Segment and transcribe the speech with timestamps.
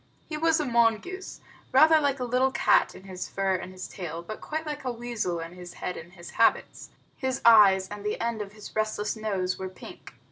[0.27, 1.41] He was a mongoose,
[1.71, 4.91] rather like a little cat in his fur and his tail, but quite like a
[4.91, 6.89] weasel in his head and his habits.
[7.17, 10.15] His eyes and the end of his restless nose were pink.